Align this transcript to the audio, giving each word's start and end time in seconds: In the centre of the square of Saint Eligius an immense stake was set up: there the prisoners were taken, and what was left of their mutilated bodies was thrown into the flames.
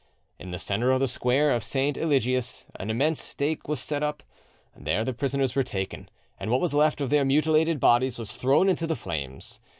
In 0.39 0.49
the 0.49 0.57
centre 0.57 0.91
of 0.91 0.99
the 0.99 1.07
square 1.07 1.51
of 1.51 1.63
Saint 1.63 1.95
Eligius 1.95 2.65
an 2.79 2.89
immense 2.89 3.21
stake 3.21 3.67
was 3.67 3.79
set 3.79 4.01
up: 4.01 4.23
there 4.75 5.05
the 5.05 5.13
prisoners 5.13 5.53
were 5.53 5.61
taken, 5.61 6.09
and 6.39 6.49
what 6.49 6.59
was 6.59 6.73
left 6.73 7.01
of 7.01 7.11
their 7.11 7.23
mutilated 7.23 7.79
bodies 7.79 8.17
was 8.17 8.31
thrown 8.31 8.67
into 8.67 8.87
the 8.87 8.95
flames. 8.95 9.61